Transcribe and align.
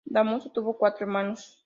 Dámaso 0.05 0.51
tuvo 0.51 0.77
cuatro 0.77 1.05
hermanos. 1.05 1.59